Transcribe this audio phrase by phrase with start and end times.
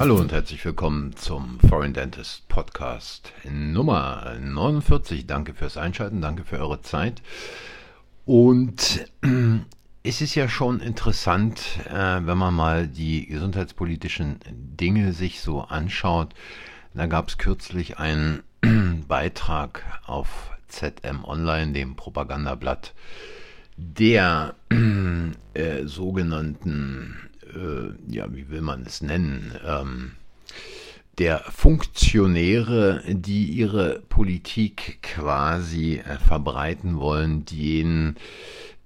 [0.00, 5.26] Hallo und herzlich willkommen zum Foreign Dentist Podcast Nummer 49.
[5.26, 7.20] Danke fürs Einschalten, danke für eure Zeit.
[8.24, 9.04] Und
[10.02, 16.32] es ist ja schon interessant, äh, wenn man mal die gesundheitspolitischen Dinge sich so anschaut.
[16.94, 18.42] Da gab es kürzlich einen
[19.06, 22.94] Beitrag auf ZM Online, dem Propagandablatt
[23.76, 24.54] der
[25.52, 27.29] äh, sogenannten,
[28.08, 30.12] ja, wie will man es nennen, ähm,
[31.20, 38.16] der Funktionäre, die ihre Politik quasi äh, verbreiten wollen, denen,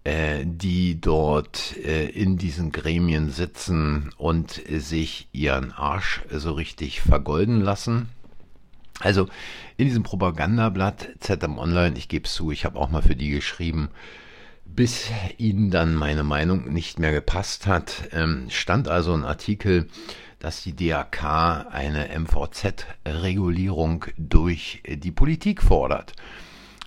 [0.03, 7.61] äh, die dort äh, in diesen Gremien sitzen und sich ihren Arsch so richtig vergolden
[7.61, 8.09] lassen.
[8.99, 9.29] Also
[9.77, 13.31] in diesem Propagandablatt ZM Online, ich gebe es zu, ich habe auch mal für die
[13.31, 13.91] geschrieben,
[14.65, 19.89] bis ihnen dann meine Meinung nicht mehr gepasst hat, ähm, stand also ein Artikel,
[20.39, 21.25] dass die DAK
[21.71, 26.13] eine MVZ-Regulierung durch die Politik fordert.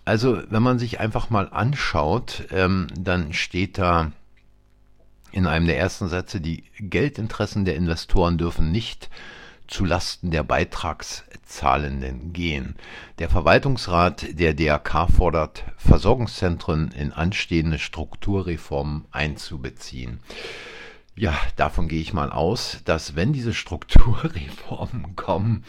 [0.05, 4.11] Also wenn man sich einfach mal anschaut, ähm, dann steht da
[5.31, 9.09] in einem der ersten Sätze, die Geldinteressen der Investoren dürfen nicht
[9.68, 12.76] zu Lasten der Beitragszahlenden gehen.
[13.20, 20.20] Der Verwaltungsrat der DRK fordert, Versorgungszentren in anstehende Strukturreformen einzubeziehen.
[21.16, 25.64] Ja, davon gehe ich mal aus, dass wenn diese Strukturreformen kommen,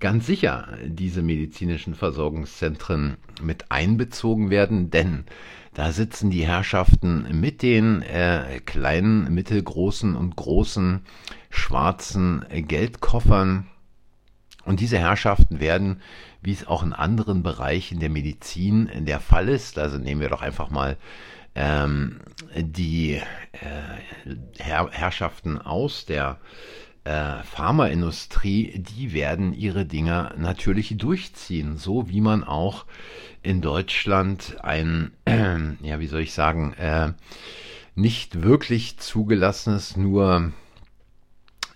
[0.00, 5.24] ganz sicher diese medizinischen Versorgungszentren mit einbezogen werden, denn
[5.74, 11.02] da sitzen die Herrschaften mit den äh, kleinen, mittelgroßen und großen
[11.48, 13.68] schwarzen Geldkoffern.
[14.64, 16.02] Und diese Herrschaften werden,
[16.42, 20.42] wie es auch in anderen Bereichen der Medizin der Fall ist, also nehmen wir doch
[20.42, 20.96] einfach mal
[21.54, 22.20] ähm,
[22.56, 23.22] die äh,
[24.58, 26.38] Herr Herrschaften aus der
[27.10, 32.86] äh, Pharmaindustrie, die werden ihre Dinger natürlich durchziehen, so wie man auch
[33.42, 37.12] in Deutschland ein, äh, ja, wie soll ich sagen, äh,
[37.96, 40.52] nicht wirklich zugelassenes, nur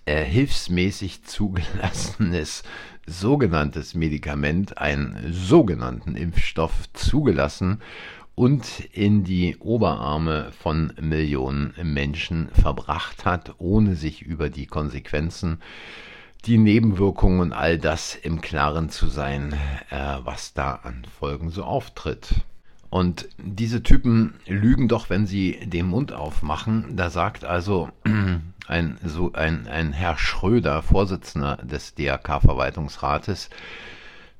[0.04, 2.62] äh, hilfsmäßig zugelassenes
[3.04, 7.82] sogenanntes Medikament, einen sogenannten Impfstoff zugelassen
[8.34, 15.60] und in die Oberarme von Millionen Menschen verbracht hat, ohne sich über die Konsequenzen,
[16.44, 19.54] die Nebenwirkungen und all das im Klaren zu sein,
[19.90, 22.34] äh, was da an Folgen so auftritt.
[22.90, 26.96] Und diese Typen lügen doch, wenn sie den Mund aufmachen.
[26.96, 27.90] Da sagt also
[28.68, 33.50] ein, so ein, ein Herr Schröder, Vorsitzender des DRK-Verwaltungsrates,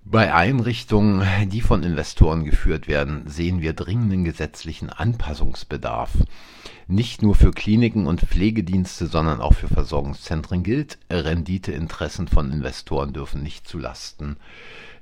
[0.05, 6.11] bei Einrichtungen, die von Investoren geführt werden, sehen wir dringenden gesetzlichen Anpassungsbedarf.
[6.87, 13.43] Nicht nur für Kliniken und Pflegedienste, sondern auch für Versorgungszentren gilt, Renditeinteressen von Investoren dürfen
[13.43, 14.37] nicht zulasten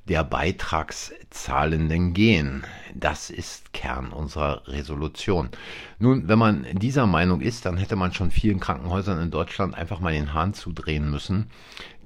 [0.09, 2.65] der Beitragszahlenden gehen.
[2.95, 5.51] Das ist Kern unserer Resolution.
[5.99, 10.01] Nun, wenn man dieser Meinung ist, dann hätte man schon vielen Krankenhäusern in Deutschland einfach
[10.01, 11.51] mal den Hahn zudrehen müssen.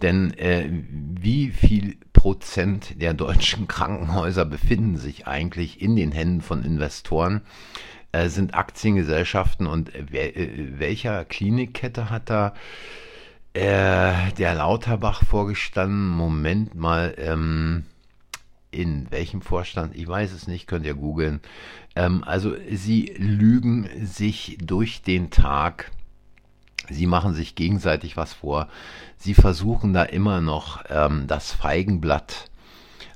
[0.03, 6.65] Denn äh, wie viel Prozent der deutschen Krankenhäuser befinden sich eigentlich in den Händen von
[6.65, 7.43] Investoren?
[8.11, 12.53] Äh, sind Aktiengesellschaften und äh, welcher Klinikkette hat da
[13.53, 16.09] äh, der Lauterbach vorgestanden.
[16.09, 17.85] Moment mal, ähm,
[18.73, 19.95] in welchem Vorstand?
[19.95, 21.39] Ich weiß es nicht, könnt ihr googeln.
[21.95, 25.93] Ähm, also sie lügen sich durch den Tag.
[26.89, 28.69] Sie machen sich gegenseitig was vor.
[29.19, 32.51] Sie versuchen da immer noch ähm, das Feigenblatt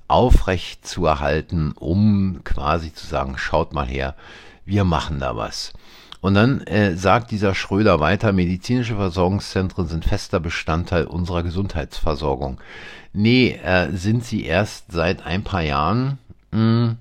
[0.08, 4.16] aufrecht zu erhalten, um quasi zu sagen, schaut mal her,
[4.64, 5.72] wir machen da was.
[6.20, 12.60] Und dann äh, sagt dieser Schröder weiter, medizinische Versorgungszentren sind fester Bestandteil unserer Gesundheitsversorgung.
[13.12, 16.18] Nee, äh, sind sie erst seit ein paar Jahren
[16.50, 16.96] mh, hm,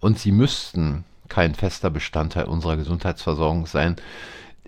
[0.00, 3.96] und sie müssten kein fester Bestandteil unserer Gesundheitsversorgung sein.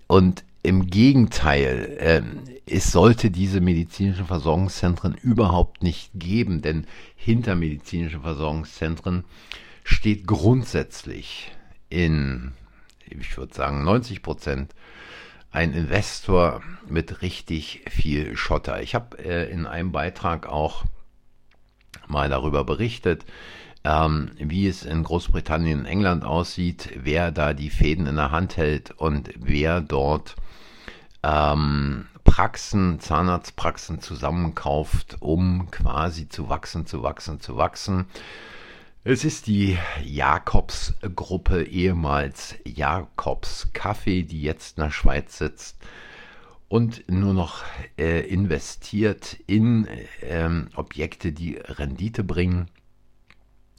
[0.06, 2.22] Und im Gegenteil, äh,
[2.66, 9.24] es sollte diese medizinischen Versorgungszentren überhaupt nicht geben, denn hinter medizinischen Versorgungszentren
[9.84, 11.52] steht grundsätzlich
[11.88, 12.52] in
[13.08, 14.74] ich würde sagen 90 Prozent,
[15.50, 18.82] ein Investor mit richtig viel Schotter.
[18.82, 20.84] Ich habe äh, in einem Beitrag auch
[22.08, 23.24] mal darüber berichtet,
[23.84, 28.56] ähm, wie es in Großbritannien und England aussieht, wer da die Fäden in der Hand
[28.56, 30.36] hält und wer dort
[31.22, 38.06] ähm, Praxen, Zahnarztpraxen zusammenkauft, um quasi zu wachsen, zu wachsen, zu wachsen.
[39.04, 45.76] Es ist die Jakobs-Gruppe, ehemals Jakobs Kaffee, die jetzt in der Schweiz sitzt
[46.68, 47.62] und nur noch
[47.96, 49.86] äh, investiert in
[50.22, 52.68] ähm, Objekte, die Rendite bringen.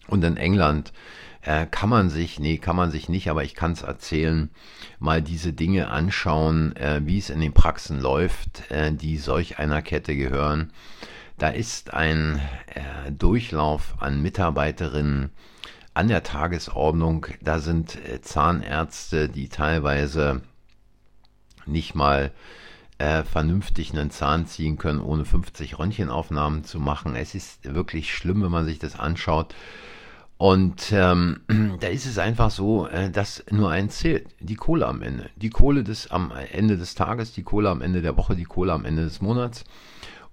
[0.08, 0.94] Und in England
[1.42, 4.50] äh, kann man sich, nee, kann man sich nicht, aber ich kann es erzählen,
[5.00, 9.82] mal diese Dinge anschauen, äh, wie es in den Praxen läuft, äh, die solch einer
[9.82, 10.72] Kette gehören.
[11.38, 12.42] Da ist ein
[12.74, 15.30] äh, Durchlauf an Mitarbeiterinnen
[15.94, 17.28] an der Tagesordnung.
[17.42, 20.42] Da sind äh, Zahnärzte, die teilweise
[21.66, 22.32] nicht mal
[22.98, 27.16] äh, vernünftig einen Zahn ziehen können, ohne 50 Röntgenaufnahmen zu machen.
[27.16, 29.54] Es ist wirklich schlimm, wenn man sich das anschaut.
[30.38, 31.42] Und ähm,
[31.80, 35.30] da ist es einfach so, äh, dass nur eins zählt, die Kohle am Ende.
[35.36, 38.74] Die Kohle des am Ende des Tages, die Kohle am Ende der Woche, die Kohle
[38.74, 39.64] am Ende des Monats.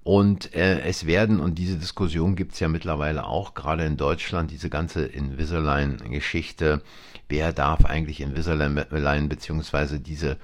[0.02, 4.68] Und äh, es werden, und diese Diskussion gibt's ja mittlerweile auch, gerade in Deutschland, diese
[4.68, 6.82] ganze Invisalign-Geschichte,
[7.30, 10.36] wer darf eigentlich Invisalign beziehungsweise diese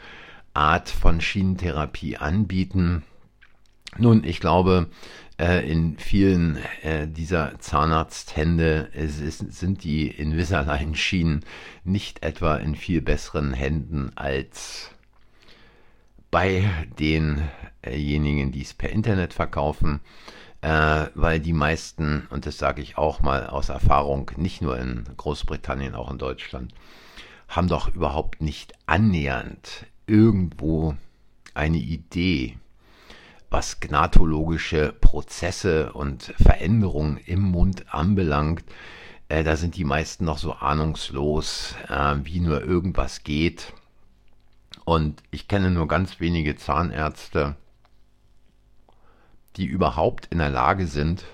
[0.55, 3.03] Art von Schienentherapie anbieten.
[3.99, 4.89] Nun, ich glaube,
[5.39, 11.45] äh, in vielen äh, dieser Zahnarzthände sind die Invisalign-Schienen
[11.83, 14.91] nicht etwa in viel besseren Händen als
[16.31, 20.01] bei denjenigen, die es per Internet verkaufen,
[20.61, 25.05] äh, weil die meisten, und das sage ich auch mal aus Erfahrung, nicht nur in
[25.17, 26.73] Großbritannien, auch in Deutschland,
[27.49, 30.97] haben doch überhaupt nicht annähernd irgendwo
[31.55, 32.59] eine Idee,
[33.51, 38.65] was gnatologische Prozesse und Veränderungen im Mund anbelangt,
[39.29, 43.73] äh, da sind die meisten noch so ahnungslos, äh, wie nur irgendwas geht.
[44.85, 47.57] Und ich kenne nur ganz wenige Zahnärzte,
[49.57, 51.25] die überhaupt in der Lage sind,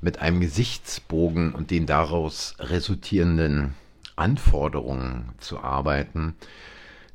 [0.00, 3.74] mit einem Gesichtsbogen und den daraus resultierenden
[4.16, 6.36] Anforderungen zu arbeiten,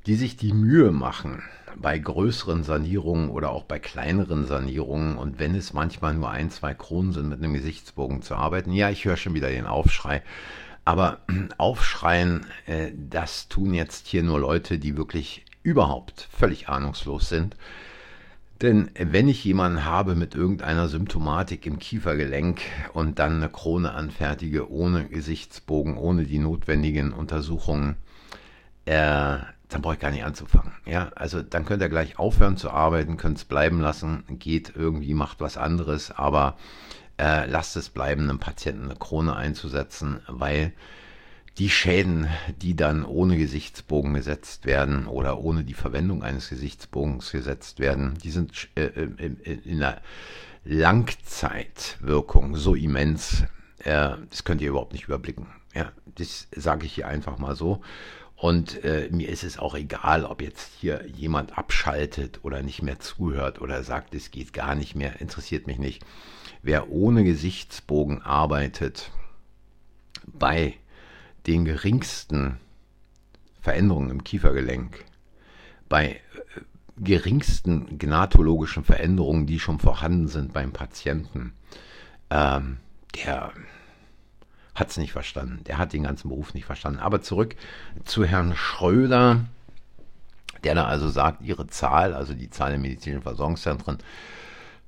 [0.06, 1.44] die sich die Mühe machen,
[1.76, 6.74] bei größeren Sanierungen oder auch bei kleineren Sanierungen und wenn es manchmal nur ein, zwei
[6.74, 8.72] Kronen sind, mit einem Gesichtsbogen zu arbeiten.
[8.74, 10.22] Ja, ich höre schon wieder den Aufschrei.
[10.86, 11.20] Aber
[11.58, 17.56] aufschreien, äh, das tun jetzt hier nur Leute, die wirklich überhaupt völlig ahnungslos sind.
[18.62, 22.60] Denn wenn ich jemanden habe mit irgendeiner Symptomatik im Kiefergelenk
[22.94, 27.96] und dann eine Krone anfertige, ohne Gesichtsbogen, ohne die notwendigen Untersuchungen,
[28.86, 29.38] äh,
[29.70, 30.74] dann brauche ich gar nicht anzufangen.
[30.86, 35.14] Ja, also dann könnt ihr gleich aufhören zu arbeiten, könnt es bleiben lassen, geht irgendwie,
[35.14, 36.58] macht was anderes, aber
[37.18, 40.74] äh, lasst es bleiben, einem Patienten eine Krone einzusetzen, weil
[41.60, 42.28] die Schäden,
[42.62, 48.32] die dann ohne Gesichtsbogen gesetzt werden oder ohne die Verwendung eines Gesichtsbogens gesetzt werden, die
[48.32, 50.02] sind äh, in, in der
[50.64, 53.44] Langzeitwirkung so immens,
[53.80, 55.48] äh, das könnt ihr überhaupt nicht überblicken.
[55.76, 57.82] Ja, das sage ich hier einfach mal so.
[58.40, 62.98] Und äh, mir ist es auch egal, ob jetzt hier jemand abschaltet oder nicht mehr
[62.98, 66.06] zuhört oder sagt, es geht gar nicht mehr, interessiert mich nicht.
[66.64, 69.12] Wer ohne Gesichtsbogen arbeitet,
[70.26, 70.76] bei
[71.48, 72.60] den geringsten
[73.60, 75.04] Veränderungen im Kiefergelenk,
[75.90, 76.20] bei äh,
[76.98, 81.52] geringsten gnatologischen Veränderungen, die schon vorhanden sind beim Patienten,
[82.30, 82.78] ähm,
[83.18, 83.52] der
[84.80, 85.64] hat es nicht verstanden.
[85.66, 87.00] Der hat den ganzen Beruf nicht verstanden.
[87.00, 87.56] Aber zurück
[88.06, 89.46] zu Herrn Schröder,
[90.64, 93.98] der da also sagt, ihre Zahl, also die Zahl der medizinischen Versorgungszentren,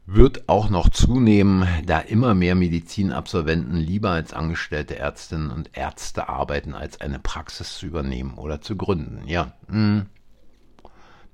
[0.06, 6.74] wird auch noch zunehmen, da immer mehr Medizinabsolventen lieber als angestellte Ärztinnen und Ärzte arbeiten,
[6.74, 9.28] als eine Praxis zu übernehmen oder zu gründen.
[9.28, 10.08] Ja, hm.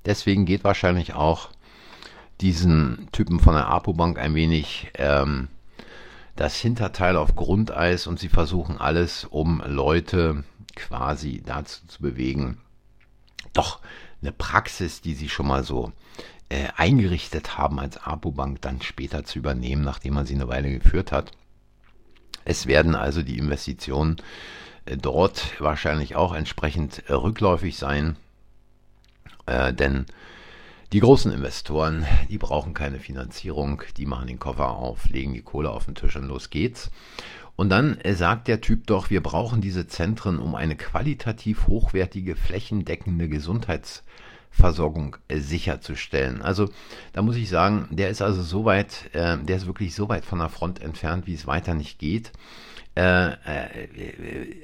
[0.05, 1.49] deswegen geht wahrscheinlich auch
[2.41, 5.47] diesen Typen von der APO-Bank ein wenig ähm,
[6.37, 10.43] das Hinterteil auf Grundeis und sie versuchen alles, um Leute
[10.75, 12.61] quasi dazu zu bewegen,
[13.53, 13.79] doch
[14.21, 15.91] eine Praxis, die sie schon mal so
[16.49, 21.11] äh, eingerichtet haben als Apobank, dann später zu übernehmen, nachdem man sie eine Weile geführt
[21.11, 21.31] hat.
[22.45, 24.17] Es werden also die Investitionen
[24.85, 28.15] äh, dort wahrscheinlich auch entsprechend äh, rückläufig sein,
[29.47, 30.05] äh, denn
[30.93, 35.69] die großen Investoren, die brauchen keine Finanzierung, die machen den Koffer auf, legen die Kohle
[35.69, 36.91] auf den Tisch und los geht's.
[37.57, 42.35] Und dann äh, sagt der Typ doch, wir brauchen diese Zentren, um eine qualitativ hochwertige,
[42.35, 46.41] flächendeckende Gesundheitsversorgung äh, sicherzustellen.
[46.41, 46.69] Also
[47.13, 50.23] da muss ich sagen, der ist also so weit, äh, der ist wirklich so weit
[50.23, 52.31] von der Front entfernt, wie es weiter nicht geht.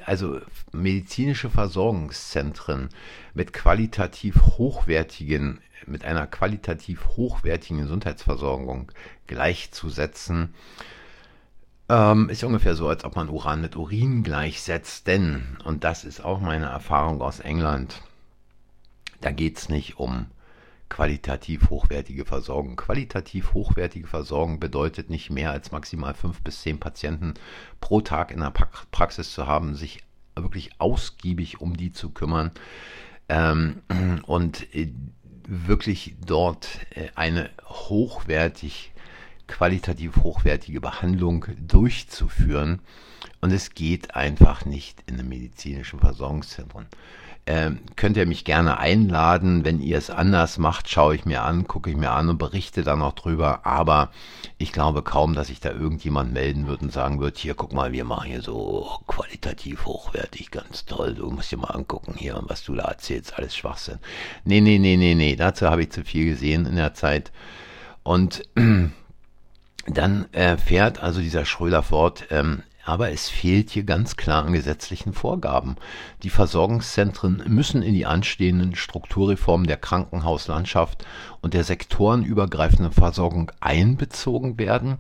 [0.08, 2.90] Also medizinische Versorgungszentren
[3.36, 8.92] mit qualitativ hochwertigen mit einer qualitativ hochwertigen Gesundheitsversorgung
[9.28, 10.54] gleichzusetzen,
[11.90, 15.08] ähm, ist ungefähr so, als ob man Uran mit Urin gleichsetzt.
[15.08, 18.02] Denn, und das ist auch meine Erfahrung aus England,
[19.22, 20.28] da geht es nicht um
[20.90, 22.76] qualitativ hochwertige Versorgung.
[22.76, 27.34] Qualitativ hochwertige Versorgung bedeutet nicht mehr als maximal fünf bis zehn Patienten
[27.80, 30.04] pro Tag in der Praxis zu haben, sich
[30.36, 32.52] wirklich ausgiebig um die zu kümmern
[33.30, 33.82] ähm,
[34.26, 34.92] und äh,
[35.48, 38.92] wirklich dort äh, eine hochwertig,
[39.48, 42.80] qualitativ hochwertige Behandlung durchzuführen.
[43.42, 46.86] Und es geht einfach nicht in einem medizinischen Versorgungszentrum.
[47.46, 49.66] Ähm, könnt ihr mich gerne einladen.
[49.66, 52.84] Wenn ihr es anders macht, schaue ich mir an, gucke ich mir an und berichte
[52.84, 53.66] dann noch drüber.
[53.66, 54.12] Aber
[54.58, 57.92] ich glaube kaum, dass sich da irgendjemand melden wird und sagen wird, hier, guck mal,
[57.92, 61.16] wir machen hier so qualitativ hochwertig, ganz toll.
[61.16, 64.00] Du musst dir mal angucken hier, was du da erzählst, alles Schwachsinn.
[64.46, 67.34] Nee, nee, nee, nee, nee, dazu habe ich zu viel gesehen in der Zeit.
[68.04, 68.44] Und
[69.86, 74.54] dann äh, fährt also dieser Schröder fort, ähm, aber es fehlt hier ganz klar an
[74.54, 75.78] gesetzlichen Vorgaben.
[76.22, 81.06] Die Versorgungszentren müssen in die anstehenden Strukturreformen der Krankenhauslandschaft
[81.42, 84.98] und der sektorenübergreifenden Versorgung einbezogen werden.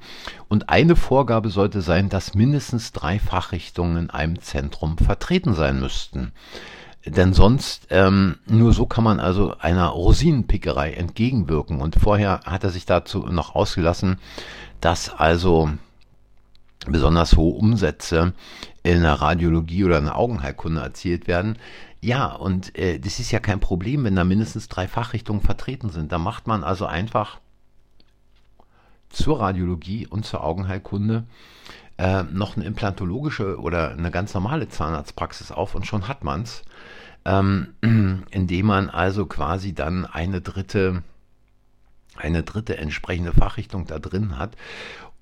[0.48, 6.32] Und eine Vorgabe sollte sein, dass mindestens drei Fachrichtungen in einem Zentrum vertreten sein müssten.
[7.06, 11.82] Denn sonst, ähm, nur so kann man also einer Rosinenpickerei entgegenwirken.
[11.82, 14.20] Und vorher hat er sich dazu noch ausgelassen,
[14.80, 15.70] dass also
[16.88, 18.34] besonders hohe Umsätze
[18.84, 21.58] in der Radiologie oder in der Augenheilkunde erzielt werden.
[22.02, 26.12] Ja, und äh, das ist ja kein Problem, wenn da mindestens drei Fachrichtungen vertreten sind.
[26.12, 27.40] Da macht man also einfach
[29.10, 31.24] zur Radiologie und zur Augenheilkunde
[31.98, 36.64] äh, noch eine implantologische oder eine ganz normale Zahnarztpraxis auf und schon hat man's,
[37.24, 37.76] ähm,
[38.32, 41.04] indem man also quasi dann eine dritte
[42.16, 44.56] eine dritte entsprechende Fachrichtung da drin hat.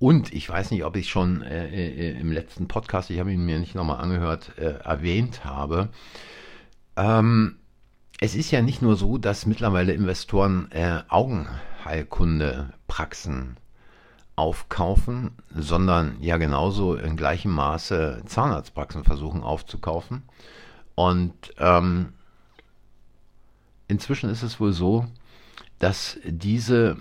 [0.02, 3.44] Und ich weiß nicht, ob ich schon äh, äh, im letzten Podcast, ich habe ihn
[3.44, 5.90] mir nicht nochmal angehört, äh, erwähnt habe.
[6.96, 7.58] Ähm,
[8.20, 13.58] es ist ja nicht nur so, dass mittlerweile Investoren äh, Augenheilkunde-Praxen
[14.34, 20.24] aufkaufen, sondern ja genauso in gleichem Maße Zahnarztpraxen versuchen aufzukaufen.
[20.96, 22.14] Und ähm,
[23.86, 25.06] inzwischen ist es wohl so,
[25.78, 26.96] dass diese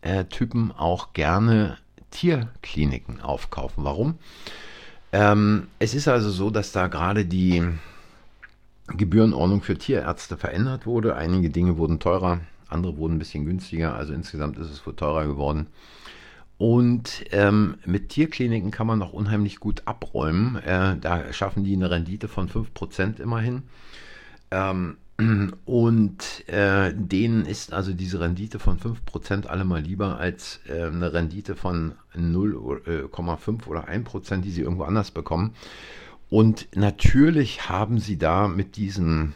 [0.00, 1.76] äh, Typen auch gerne
[2.10, 3.84] Tierkliniken aufkaufen.
[3.84, 4.18] Warum?
[5.12, 7.62] Ähm, es ist also so, dass da gerade die
[8.88, 11.16] Gebührenordnung für Tierärzte verändert wurde.
[11.16, 13.94] Einige Dinge wurden teurer, andere wurden ein bisschen günstiger.
[13.94, 15.68] Also insgesamt ist es wohl teurer geworden.
[16.58, 20.56] Und ähm, mit Tierkliniken kann man noch unheimlich gut abräumen.
[20.56, 23.64] Äh, da schaffen die eine Rendite von 5% immerhin.
[24.50, 24.96] Ähm,
[25.64, 31.56] und äh, denen ist also diese Rendite von 5% allemal lieber als äh, eine Rendite
[31.56, 35.54] von 0,5 äh, oder 1%, die sie irgendwo anders bekommen.
[36.28, 39.32] Und natürlich haben sie da mit diesen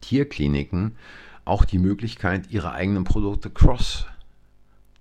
[0.00, 0.96] Tierkliniken
[1.44, 4.06] auch die Möglichkeit, ihre eigenen Produkte cross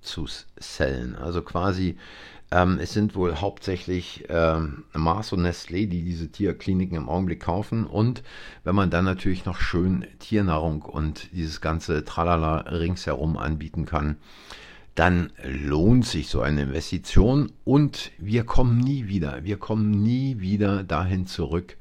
[0.01, 0.27] zu
[0.57, 1.15] sellen.
[1.15, 1.97] Also quasi
[2.51, 7.85] ähm, es sind wohl hauptsächlich ähm, Mars und Nestlé, die diese Tierkliniken im Augenblick kaufen.
[7.85, 8.23] Und
[8.63, 14.17] wenn man dann natürlich noch schön Tiernahrung und dieses ganze Tralala ringsherum anbieten kann,
[14.95, 20.83] dann lohnt sich so eine Investition und wir kommen nie wieder, wir kommen nie wieder
[20.83, 21.77] dahin zurück,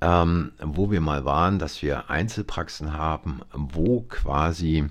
[0.00, 4.86] ähm, wo wir mal waren, dass wir Einzelpraxen haben, wo quasi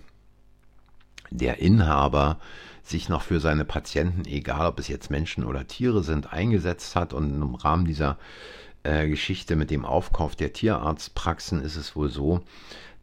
[1.31, 2.39] der Inhaber
[2.83, 7.13] sich noch für seine Patienten, egal ob es jetzt Menschen oder Tiere sind, eingesetzt hat.
[7.13, 8.17] Und im Rahmen dieser
[8.83, 12.41] äh, Geschichte mit dem Aufkauf der Tierarztpraxen ist es wohl so,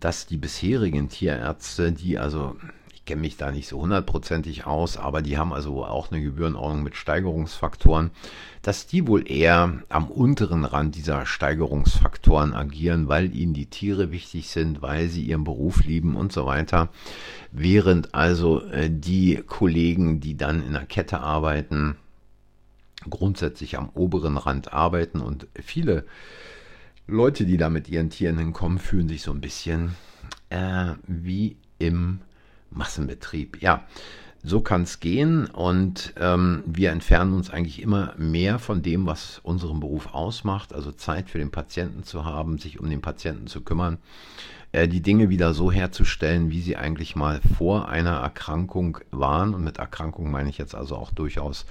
[0.00, 2.56] dass die bisherigen Tierärzte, die also
[3.06, 6.96] kenne mich da nicht so hundertprozentig aus, aber die haben also auch eine Gebührenordnung mit
[6.96, 8.10] Steigerungsfaktoren,
[8.62, 14.50] dass die wohl eher am unteren Rand dieser Steigerungsfaktoren agieren, weil ihnen die Tiere wichtig
[14.50, 16.90] sind, weil sie ihren Beruf lieben und so weiter.
[17.52, 21.96] Während also äh, die Kollegen, die dann in der Kette arbeiten,
[23.08, 26.04] grundsätzlich am oberen Rand arbeiten und viele
[27.06, 29.94] Leute, die da mit ihren Tieren hinkommen, fühlen sich so ein bisschen
[30.50, 32.20] äh, wie im
[32.70, 33.62] Massenbetrieb.
[33.62, 33.85] Ja,
[34.42, 39.40] so kann es gehen und ähm, wir entfernen uns eigentlich immer mehr von dem, was
[39.42, 43.62] unseren Beruf ausmacht, also Zeit für den Patienten zu haben, sich um den Patienten zu
[43.62, 43.99] kümmern,
[44.70, 49.52] äh, die Dinge wieder so herzustellen, wie sie eigentlich mal vor einer Erkrankung waren.
[49.52, 51.66] Und mit Erkrankung meine ich jetzt also auch durchaus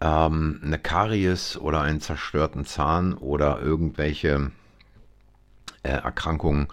[0.00, 4.50] ähm, eine Karies oder einen zerstörten Zahn oder irgendwelche
[5.82, 6.68] äh, Erkrankungen,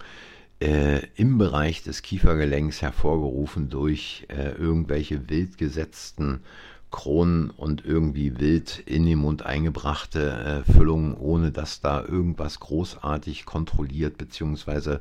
[0.64, 6.40] äh, im Bereich des Kiefergelenks hervorgerufen durch äh, irgendwelche wild gesetzten
[6.90, 13.44] Kronen und irgendwie wild in den Mund eingebrachte äh, Füllungen, ohne dass da irgendwas großartig
[13.44, 14.98] kontrolliert bzw.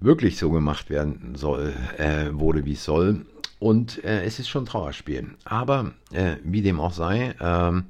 [0.00, 3.24] wirklich so gemacht werden soll, äh, wurde, wie es soll.
[3.58, 5.30] Und äh, es ist schon ein Trauerspiel.
[5.44, 7.84] Aber äh, wie dem auch sei, ähm,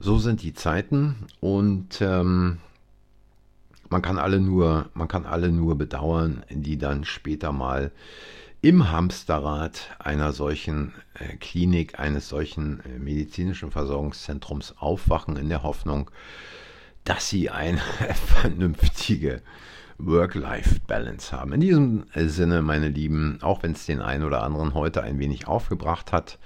[0.00, 2.58] so sind die Zeiten und ähm,
[3.88, 7.92] man kann alle nur, man kann alle nur bedauern, die dann später mal
[8.60, 16.10] im Hamsterrad einer solchen äh, Klinik, eines solchen äh, medizinischen Versorgungszentrums aufwachen in der Hoffnung,
[17.04, 17.78] dass sie eine
[18.26, 19.42] vernünftige
[19.98, 21.52] Work-Life-Balance haben.
[21.52, 25.46] In diesem Sinne, meine Lieben, auch wenn es den einen oder anderen heute ein wenig
[25.46, 26.38] aufgebracht hat,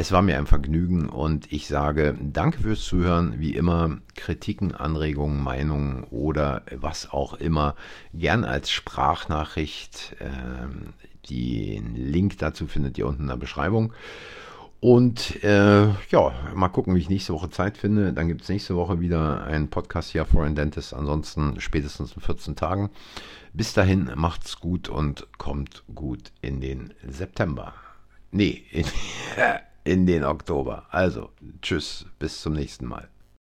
[0.00, 3.34] es war mir ein Vergnügen und ich sage danke fürs Zuhören.
[3.38, 7.74] Wie immer, Kritiken, Anregungen, Meinungen oder was auch immer,
[8.14, 10.16] gern als Sprachnachricht.
[10.18, 10.94] Ähm,
[11.28, 13.92] den Link dazu findet ihr unten in der Beschreibung.
[14.80, 18.14] Und äh, ja, mal gucken, wie ich nächste Woche Zeit finde.
[18.14, 20.94] Dann gibt es nächste Woche wieder einen Podcast hier Foreign Dentist.
[20.94, 22.88] Ansonsten spätestens in 14 Tagen.
[23.52, 27.74] Bis dahin macht's gut und kommt gut in den September.
[28.30, 28.86] Nee, in,
[29.84, 30.86] in den Oktober.
[30.90, 31.30] Also,
[31.62, 33.08] tschüss, bis zum nächsten Mal.